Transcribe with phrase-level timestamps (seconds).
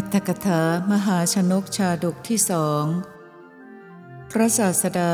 [0.00, 2.84] อัตถกถามหาชนกชาดกที่สอง
[4.30, 5.12] พระศาสดา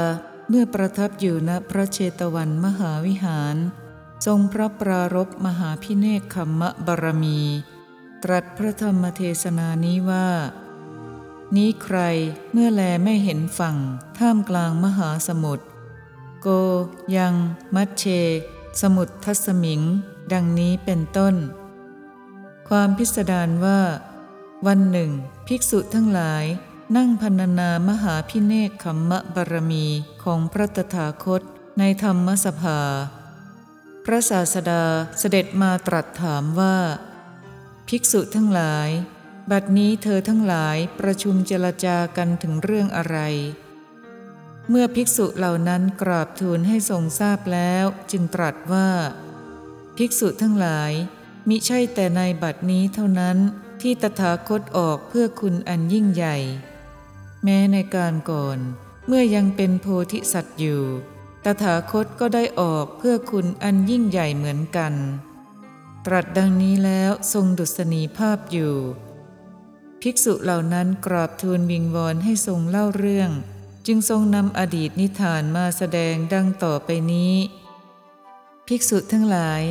[0.48, 3.56] เมื่อประทับอยู่ณพระเชตวันมหาวิหาร
[4.26, 7.40] ทรงพระปรารบมหาพิเนกขมมะบารมี
[8.22, 10.28] ตรัสพระธรรมเทศนานี้ว่า
[11.56, 11.98] นี้ใคร
[12.52, 13.76] เมื่อแลไม่เห็นฝั่ง
[14.18, 15.64] ท่ามกลางมหาสมุทร
[16.42, 16.48] โก
[17.16, 17.34] ยัง
[17.74, 18.04] มัชเช
[18.80, 19.80] สมุทรทัสมิง
[20.32, 21.34] ดังนี้เป็นต้น
[22.68, 23.80] ความพิสดารว่า
[24.64, 25.10] วันหนึ่ง
[25.46, 26.44] ภิกษุทั้งหลาย
[26.96, 29.86] นั่งพรรณนามหาพิเนกขมมะบารมี
[30.22, 31.42] ของพระตถาคต
[31.78, 32.80] ในธรรมสภา
[34.04, 34.84] พระศาสดา
[35.18, 36.76] เสด็จมาตรัสถามว่า
[37.88, 38.88] ภิกษุทั้งหลาย
[39.50, 43.18] บัดนี้เธอทั้งหลายประชุมเจรจากันถึงเรื่องอะไร
[44.68, 48.88] เมื่อภิกษุเหล่านั้นกราบทูลให้ทรงทราบแล้วจึงตรัสว่า
[49.96, 50.92] ภิกษุทั้งหลาย
[51.48, 53.38] มิใช่แต่ในบัดนี้เท่านั้น
[53.82, 56.36] ที่ตถาคตออกเพื่อคุณอันยิ่งใหญ่
[57.44, 58.58] แม้ในการก่อน
[59.06, 60.82] เมื่อยังเป็นโพธิสัตว์อยู่
[61.44, 64.94] ตถาคตก็ได้ออกเพื่อคุณอันยิ่งใหญ่เหมือนกัน
[66.06, 68.76] ตรัสดังนี้แล้วทรงดุษณีภาพอยู่
[70.00, 73.30] ภิกษุเหล่านั้นกราบทูลวิงวอนให้ทรงเล่าเรื่อง
[73.86, 77.34] จึงทรงนำอดีตนิทานมาแสดงดังต่อไปนี้
[78.66, 79.62] ภิกษุทั้งหลาย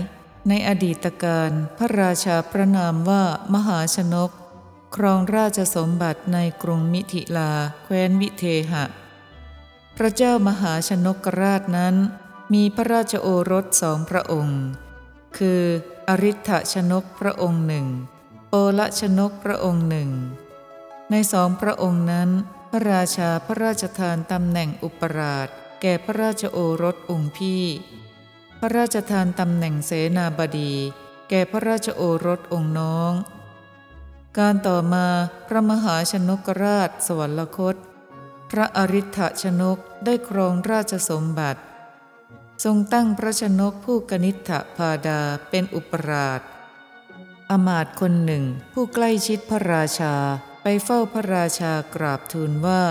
[0.50, 4.32] ในอดีตการพระราชาพระนามว่ามหาชนก
[4.96, 7.52] ครองราชสมบัติในกรุงมิถิลา
[7.84, 8.84] แคว้นวิเทหะ
[9.98, 11.96] พระเจ้ามหาชนกราชนั้น
[12.54, 14.62] มีพระราชโอรสสองพระองค์
[15.38, 15.62] คือ
[16.08, 17.88] อริ t ชนกพระองค์หนึ่ง
[18.52, 20.10] โอละชนกพระองค์หนึ่ง
[21.12, 22.30] ในสองพระองค์นั้น
[22.72, 25.48] พระราชาพระราชทานตำแหน่งอุปราช
[25.82, 27.64] แก่พระราชโอรสองค์พี่
[28.66, 30.74] ระราชทานตำแหน่งเสนาบดี
[31.30, 33.14] แก่พระราชโอรสองค์น้อง
[34.40, 35.08] การต่อมา
[35.48, 37.76] พระมหาชนกราชสวรรคต
[38.52, 41.62] พระอริ t ชนกได้ครองราชสมบัติ
[42.64, 46.42] ทรงตั้งพระชนกผู้กนิษฐพาดาเป็นอุปราช
[47.52, 50.16] อมาตย์คนหนึ่งผู้ใกล้ชิดพระราชา
[50.62, 52.84] ไปเฝ้าพระราชากราบทูลว่า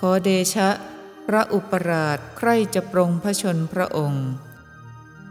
[0.08, 0.68] อเดชะ
[1.26, 4.26] พระอุปราชใครจะปรงพระชนพระองค์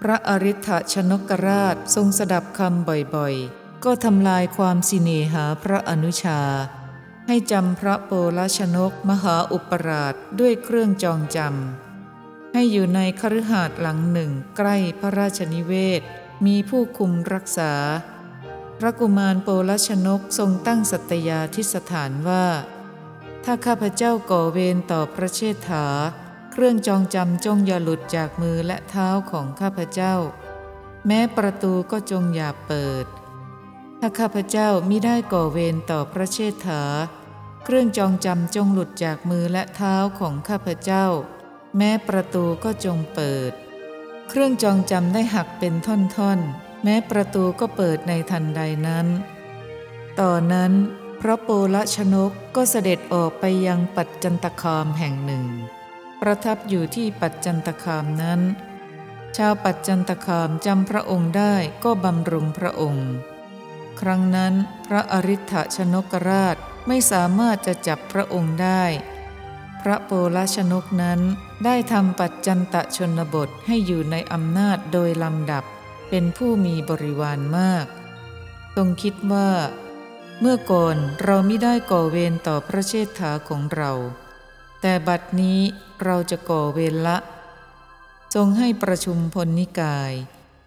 [0.01, 6.41] พระอริ t ชนกราชทรงสดับคำบ่อยๆ ก็ทำลายความสิเนหาพระอนุชา
[7.27, 16.01] ให้จำพระโปลชนกมหาอุปราชด้วยเครื่องจองจำให้อยู่ในคฤหาสน์หลังหนึ่งใกล้พระราชนิเวศ
[16.45, 17.73] มีผู้คุมรักษา
[18.79, 22.45] พระกุมารโปลชนกทรงตั้งสัตยาทิสถานว่า
[23.43, 25.85] ถ้าข้าพเจ้าก่อเวรต่อพระเชษฐา
[26.59, 30.15] เครื่องจองจำจงอย่าหลุดจากมือและเท้าของข้าพเจ้า
[31.07, 33.05] แม้ประตูก็จงอย่าเปิด
[33.99, 36.83] ถ้าข้าพเจ้ามิได้ก่อเวรต่อพระเชษฐา
[37.63, 41.05] เครื่องจองจำจงหลุดจากมือและเท้าของข้าพเจ้า
[41.77, 43.51] แม้ประตูก็จงเปิด
[44.29, 49.07] เครื่องจองจำได้หักเป็นท่อนๆ แม้ประตูก็เปิดในทันใดนั้น
[50.19, 50.73] ต่อนนั้น
[51.21, 55.47] พระโปลชนกก็เสด็จออกไปยังปัจจันตคามแห่งหนึ่ง
[56.21, 58.41] ประทับอยู่ที่ปัจจันตคามนั้น
[59.37, 63.09] ชาวปัจจันตคามจำพระองค์ได้ก็บำรุงพระองค์
[63.99, 64.53] ครั้งนั้น
[64.87, 66.55] พระอริ t ชนกราช
[66.87, 68.83] ไม่สามารถจะจับพระองค์ได้
[69.81, 71.19] พระโปลชนกนั้น
[71.65, 75.63] ได้ทำปัจจันตชนบทให้อยู่ในอำนาจโดยลำดับ
[76.09, 77.85] เป็นผู้มีบริวารมาก
[78.75, 79.49] ทรงคิดว่า
[80.39, 83.91] เมื่อก่อนเราไม่ได้ก่อเวรต่อพระเชษฐาของเรา
[84.81, 85.59] แต่บัดนี้
[86.03, 87.17] เราจะก่อเวรละ
[88.35, 90.11] ทรงให้ประชุมพลนิกาย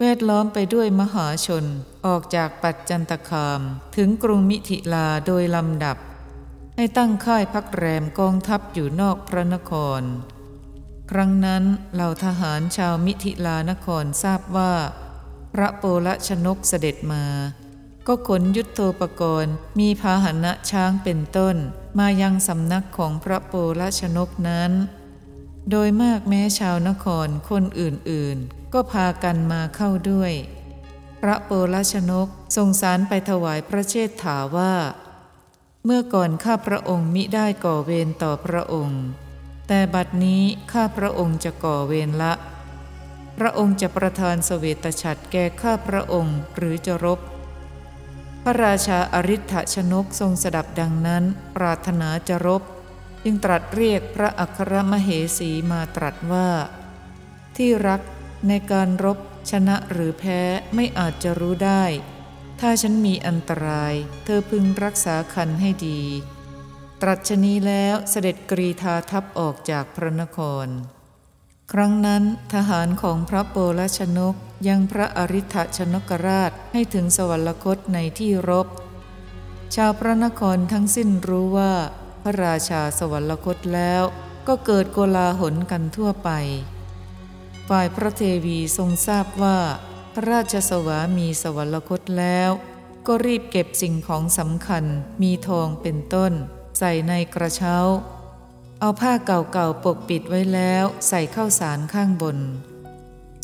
[0.00, 1.64] แวดล้อมไปด้วยมหาชน
[2.06, 3.60] ออกจากปัจจันตคาม
[3.96, 5.96] ถึงกรุงมิถิลาโดยลำดับ
[6.76, 10.02] ให้ตั้งค่ายพักแรมกองทัพอยู่นอกพระนคร
[11.10, 11.64] ครั้งนั้น
[11.94, 14.72] เหล่าทหารชาวมิถิลานครทราบว่า
[15.54, 17.24] พระโปลชนกเสด็จมา
[18.12, 21.56] ก็ขนยุทโธปกรณ์ มีพาหนะช้างเป็นต้น
[21.98, 24.72] มายังสำนักของพระโปลชนกนั้น
[25.70, 30.32] โดยมากแม้ชาวนครคนอื่นๆ ก็พากันมาเข้าด้วย
[31.20, 34.74] พระโปลชนกทรงสารไปถวายพระเชษฐาว่า
[35.84, 39.02] เมื่อก่อนข้าพระองค์มิได้ก่อเวรต่อพระองค์
[39.68, 40.42] แต่บัดนี้
[40.72, 42.32] ข้าพระองค์จะก่อเวรละ
[43.38, 47.20] พระองค์จะประทานเสวตฉัตรแก่ข้าพระองค์หรือจะรบ
[48.44, 51.24] พระราชาอริ t ชนกทรงสดับดังนั้น
[51.56, 52.62] ปรารถนาจะรบ
[53.24, 55.08] จึงตรัสเรียกพระอัครมเห
[55.38, 56.48] สีมาตรัสว่า
[57.56, 58.00] ที่รัก
[58.48, 59.18] ในการรบ
[59.50, 60.40] ชนะหรือแพ้
[60.74, 61.84] ไม่อาจจะรู้ได้
[62.60, 63.94] ถ้าฉันมีอันตราย
[64.24, 66.02] เธอพึงรักษาคันให้ดี
[67.02, 70.66] ตรัชนีแล้วเสด็จกรีธาทัพออกจากพระนคร
[71.74, 72.22] ครั้งนั้น
[72.54, 74.34] ทหารของพระโปลชนก
[74.68, 78.66] ยังพระอริ t ชนกราชให้ถึงสวรรคตในที่รบ
[79.74, 81.72] ชาวพระนครทั้งสิ้นรู้ว่า
[82.22, 84.02] พระราชาสวรรคตแล้ว
[84.48, 86.30] ก็เกิดโกลาหลกันทั่วไป
[87.68, 89.58] ฝ่ายพระเทวีทรงทราบว่า
[90.14, 92.50] พระราชสวามีสวรรคตแล้ว
[93.06, 94.84] ก็รีบเก็บสิ่งของสำคัญ
[95.22, 96.32] มีทองเป็นต้น
[96.78, 97.76] ใส่ในกระเช้า
[98.80, 102.38] เอาผ้าเก่าๆปกปิดไว้แล้วใส่เข้าสารข้างบน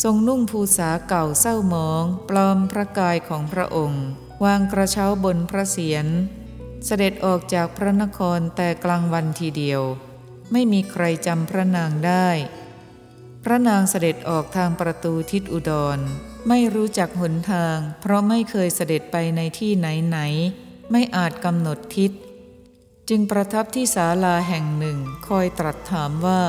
[0.02, 4.04] ทรงนุ่งภูษาเก่าเศร้าหมอง ปลอมพระกายของพระองค์
[4.44, 6.06] วางกระเช้าบนพระเศียร
[6.86, 9.82] เสด็จออกจากพระนครแต่กลางวันทีเดียว
[10.52, 12.28] ไม่มีใครจำพระนางได้
[13.44, 15.98] พระนางเสด็จออกทางประตูทิศอุดร
[16.48, 20.18] ไม่รู้จักหนทาง เพราะไม่เคยเสด็จไปในที่ไหนไหน
[20.90, 22.12] ไม่อาจกำหนดทิศ
[23.08, 24.98] จึงประทับที่ศาลาแห่งหนึ่ง
[25.28, 26.42] คอยตรัสถามว่า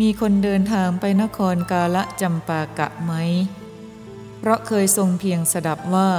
[0.00, 3.12] มีคนเดินทางไปนครกาละจำปากะไหม
[4.38, 6.10] เพราะเคยทรงเพียงสดับว่า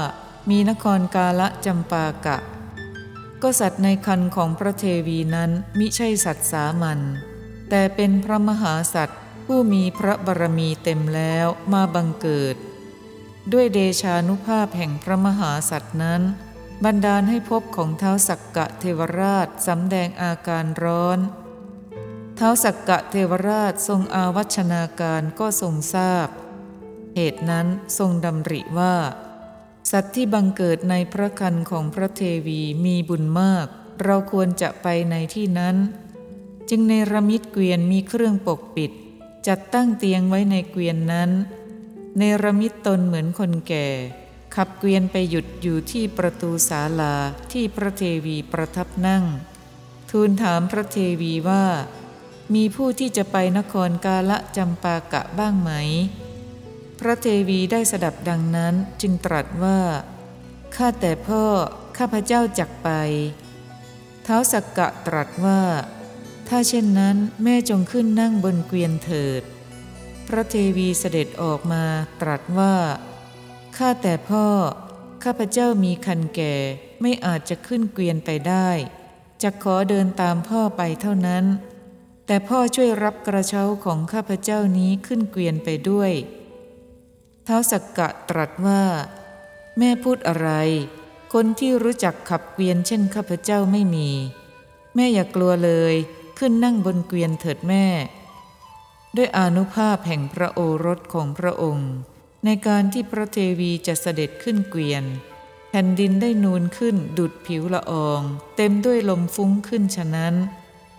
[0.49, 2.37] มีนครกาละจำปากะ
[3.41, 6.99] ก็สัตว์ในคันของพระเทวีนั้นมิใช่สัตว์สามัญ
[7.69, 12.55] แต่เป็นพระมหาสัตว์ผู้มีพระบารมีเต็มแล้วมาบังเกิด
[13.51, 16.21] ด้วยเดชานุภาพแห่งพระมหาสัตว์นั้น
[16.85, 21.19] บันดาลให้พบของเท้าสักกะเทวราชสำแดงอาการร้อน
[22.35, 26.27] เท้าสักกะเทวราชทรงอาวัชนาการก็ทรงทราบ
[27.15, 27.67] เหตุนั้น
[27.97, 28.95] ทรงดำริว่า
[29.91, 33.67] สัตว์ที่บังเกิดในพระคันของพระเทวีมีบุญมาก
[34.03, 35.75] เราควรจะไปในที่นั้น
[36.69, 38.91] จึงในระมิดเกวียนมีเครื่องปกปิด
[39.47, 41.29] จัดตั้งเตียงไว้ในเกวียนนั้น
[42.19, 43.87] ในระมิดตนเหมือนคนแก่
[44.55, 47.15] ขับเกวียนไปหยุดอยู่ที่ประตูศาลา
[47.51, 49.23] ที่พระเทวีประทับนั่ง
[50.11, 51.65] ทูลถามพระเทวีว่า
[52.55, 55.71] มีผู้ที่จะไปนครกาละจำปากะบ้างไหม
[56.99, 59.79] พระเทวีได้สดับดังนั้นจึงตรัสว่า
[60.75, 61.43] ข้าแต่พ่อ
[61.97, 62.89] ข้าพเจ้าจักไป
[64.23, 65.61] เท้าสักกะตรัสว่า
[66.47, 69.41] ถ้าเช่นนั้นแม่จงขึ้นนั่งบนเกวียนเถิด
[70.27, 71.83] พระเทวีเสด็จออกมา
[72.21, 72.75] ตรัสว่า
[73.83, 74.47] ข้าแต่พ่อ
[75.23, 76.53] ข้าพเจ้ามีคันแก่
[77.01, 78.69] ไม่อาจจะขึ้นเกวียนไปได้
[79.43, 81.45] จะขอเดินตามพ่อไปเท่านั้น
[82.25, 86.11] แต่พ่อช่วยรับกระเช้าของข้าพเจ้านี้ขึ้นเกวียนไปด้วย
[87.45, 88.83] เท้าสักกะตรัสว่า
[89.77, 90.49] แม่พูดอะไร
[91.33, 94.09] คนที่รู้จักขับเกวียนเช่นข้าพเจ้าไม่มี
[94.95, 95.95] แม่อย่ากลัวเลย
[96.39, 97.85] ขึ้นนั่งบนเกวียนเถิดแม่
[99.15, 101.91] ด้วยอนุภาพแห่งพระโอรสของพระองค์
[102.45, 105.03] ในการที่พระเทวีจะเสด็จขึ้นเกวียน
[105.69, 108.21] แผ่นดินได้นูนขึ้นดุดผิวละออง
[108.57, 110.35] เต็มด้วยลมฟุ้งขึ้นฉะนั้น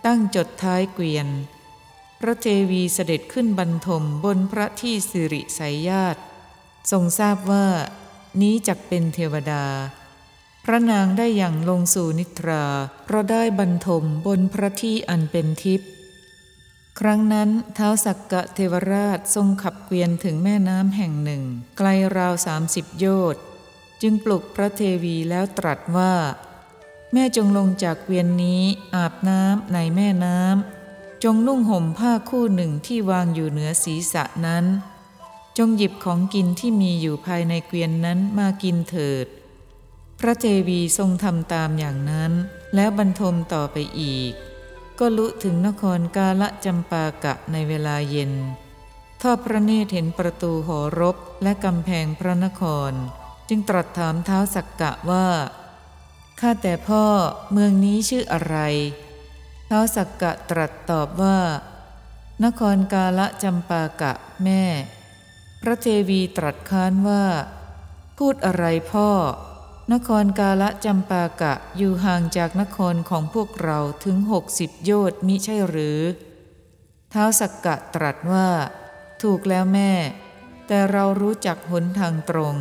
[0.05, 1.27] ตั้งจดท้ายเกวียน
[2.19, 6.21] พระเทวีเสด็จขึ้นบรรทมบนพระที่สิริสายญาติ
[6.91, 7.67] ทรงทราบว่า
[8.41, 9.65] นี้จักเป็นเทวดา
[10.65, 12.63] พระนางได้อย่างลงสู่นิทรา
[13.05, 15.89] เพราะได้บรรทมบนพระที่อันเป็นทิพย์
[16.99, 21.43] ครั้งนั้นเท้าสักกะเทวราชทรงขับเกวียนถึงแม่น้ำแห่งหนึ่ง
[21.77, 23.43] ไกลราวสามสิบโยชน์
[24.01, 26.13] จึงปลุกพระเทวีแล้วตรัสว่า
[27.13, 28.63] แม่จงลงจากเกวียนนี้
[28.95, 34.65] อาบน้ำในแม่น้ำจงนุ่งห่มผ้าคู่หนึ่งที่วางอยู่เหนือศีรษะนั้น
[35.57, 39.25] จงหยิบของกินที่มีอยู่ภายในเกวียนนั้นมากินเถิด
[40.19, 42.31] พระเทวีทรงทำตามอย่างนั้น
[42.75, 44.33] แล้วบรรทมต่อไปอีก
[45.03, 48.31] ก็ลุถึงนครกาละจำปากะในเวลาเย็น
[49.21, 52.91] ทอดพระเนตรเห็นประตูหอรบและกำแพงพระนคร
[53.49, 55.27] จึงตรัสถามเท้าสักกะว่า
[56.39, 57.05] ข้าแต่พ่อ
[57.51, 58.57] เมืองนี้ชื่ออะไร
[59.67, 61.39] เท้าสักกะตรัสตอบว่า
[62.43, 64.63] นครกาละจำปากะแม่
[65.61, 67.23] พระเทวีตรัสค้านว่า
[68.17, 69.09] พูดอะไรพ่อ
[69.91, 75.99] นครกาละจำปากะอยู่ห่างจากนครของพวกเราถึงหกสิบโยชน์มิใช่หรือ
[77.09, 78.49] เท้าสักกะตรัสว่า
[79.21, 79.91] ถูกแล้วแม่
[80.67, 82.55] แต่เรารู้จักหนทางตรง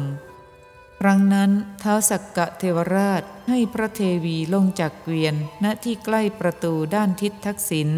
[1.00, 5.34] ครั้งนั้นเท้าสักกะเทวราชให้พระเทวีลงจากเกวียน
[5.64, 7.90] ณที่ใกล้ประตูด้านทิศทักษิณ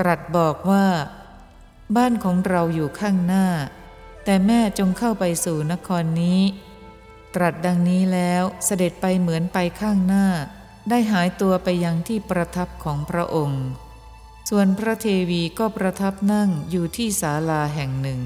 [0.00, 0.86] ตรัสบอกว่า
[1.96, 3.46] บ้านของเราอยู่ข้างหน้า
[4.24, 6.40] แต่แม่จงเข้าไปสู่นครนี้
[7.34, 10.26] ตรัสดังนี้แล้วเสด็จไปเหมือนไปข้างหน้า
[10.88, 13.64] ได้หายตัวไปยังที่ประทับของพระองค์
[14.50, 18.20] ส่วนพระเทวีก็ประทับนั่งอยู่ที่ศาลาแห่งหนึ่ง